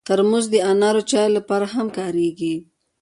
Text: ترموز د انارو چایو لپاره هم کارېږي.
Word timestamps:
ترموز 0.07 0.45
د 0.51 0.55
انارو 0.71 1.01
چایو 1.11 1.35
لپاره 1.37 1.65
هم 1.75 1.87
کارېږي. 1.97 2.55